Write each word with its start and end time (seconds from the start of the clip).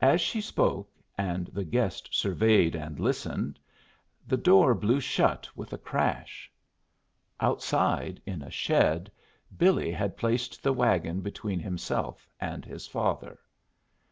As 0.00 0.20
she 0.20 0.40
spoke, 0.40 0.88
and 1.18 1.48
the 1.48 1.64
guest 1.64 2.10
surveyed 2.12 2.76
and 2.76 3.00
listened, 3.00 3.58
the 4.24 4.36
door 4.36 4.76
blew 4.76 5.00
shut 5.00 5.48
with 5.56 5.72
a 5.72 5.76
crash. 5.76 6.48
Outside, 7.40 8.22
in 8.24 8.42
a 8.42 8.50
shed, 8.52 9.10
Billy 9.56 9.90
had 9.90 10.16
placed 10.16 10.62
the 10.62 10.72
wagon 10.72 11.20
between 11.20 11.58
himself 11.58 12.28
and 12.40 12.64
his 12.64 12.86
father. 12.86 13.40